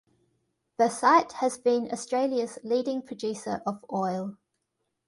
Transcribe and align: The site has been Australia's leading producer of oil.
The 0.79 0.89
site 0.89 1.31
has 1.33 1.59
been 1.59 1.91
Australia's 1.93 2.57
leading 2.63 3.03
producer 3.03 3.61
of 3.67 3.85
oil. 3.93 4.35